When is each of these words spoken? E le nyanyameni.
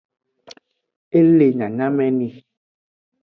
E 1.17 1.19
le 1.37 1.47
nyanyameni. 1.57 2.27